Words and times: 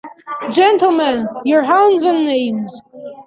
Gentlemen, 0.49 1.27
your 1.45 1.61
hands 1.61 2.03
and 2.03 2.25
names. 2.25 2.81